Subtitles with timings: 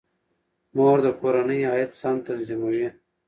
[0.75, 2.87] مور د کورنۍ عاید سم تنظیموي.